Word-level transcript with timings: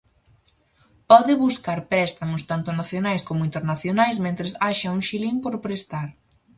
Pode 1.09 1.33
buscar 1.45 1.79
préstamos 1.93 2.41
tanto 2.51 2.69
nacionais 2.79 3.21
como 3.29 3.47
internacionais 3.49 4.17
mentres 4.25 4.51
haxa 4.63 4.93
un 4.97 5.01
xilin 5.07 5.35
por 5.43 5.53
prestar. 5.65 6.09